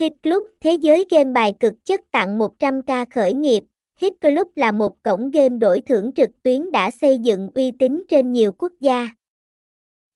[0.00, 3.64] Hit Club Thế giới game bài cực chất tặng 100k khởi nghiệp.
[3.96, 8.02] Hit Club là một cổng game đổi thưởng trực tuyến đã xây dựng uy tín
[8.08, 9.08] trên nhiều quốc gia.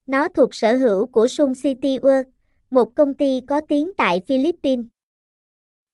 [0.07, 2.25] Nó thuộc sở hữu của Sun City World,
[2.71, 4.87] một công ty có tiếng tại Philippines.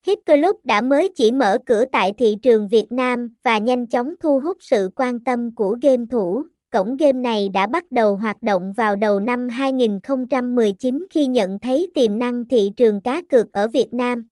[0.06, 4.14] Hit Club đã mới chỉ mở cửa tại thị trường Việt Nam và nhanh chóng
[4.20, 6.44] thu hút sự quan tâm của game thủ.
[6.74, 11.90] Cổng game này đã bắt đầu hoạt động vào đầu năm 2019 khi nhận thấy
[11.94, 14.28] tiềm năng thị trường cá cược ở Việt Nam.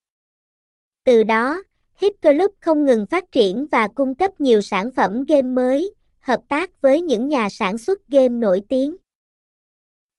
[1.05, 1.63] Từ đó,
[1.97, 6.41] Hit Club không ngừng phát triển và cung cấp nhiều sản phẩm game mới, hợp
[6.49, 8.97] tác với những nhà sản xuất game nổi tiếng.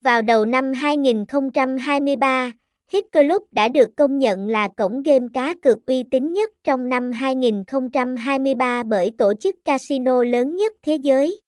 [0.01, 2.51] Vào đầu năm 2023,
[2.91, 6.89] Hit Club đã được công nhận là cổng game cá cược uy tín nhất trong
[6.89, 11.39] năm 2023 bởi tổ chức casino lớn nhất thế giới.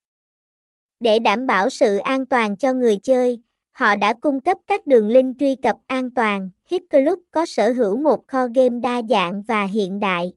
[0.99, 3.39] Để đảm bảo sự an toàn cho người chơi,
[3.71, 6.49] họ đã cung cấp các đường link truy cập an toàn.
[6.69, 10.33] Hit Club có sở hữu một kho game đa dạng và hiện đại.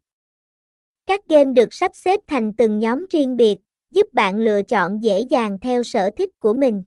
[1.06, 3.56] Các game được sắp xếp thành từng nhóm riêng biệt,
[3.90, 6.82] giúp bạn lựa chọn dễ dàng theo sở thích của mình.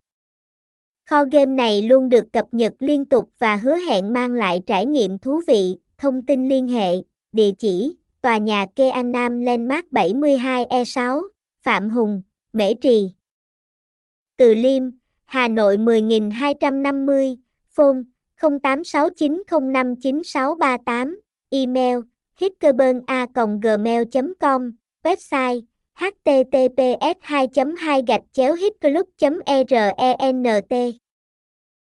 [1.10, 4.86] Kho game này luôn được cập nhật liên tục và hứa hẹn mang lại trải
[4.86, 5.78] nghiệm thú vị.
[5.98, 6.96] Thông tin liên hệ,
[7.32, 11.22] địa chỉ, tòa nhà Kea Nam Landmark 72E6,
[11.64, 12.22] Phạm Hùng,
[12.54, 13.12] Mễ Trì.
[14.42, 14.84] Từ Liêm,
[15.26, 17.38] Hà Nội 10250,
[17.76, 18.04] phone
[18.40, 21.16] 0869059638,
[21.50, 21.98] email
[22.40, 24.72] hitkerbena.gmail.com,
[25.04, 25.62] website
[25.96, 27.48] https 2
[27.86, 29.06] 2 gạch chéo hitclub
[29.98, 30.44] erent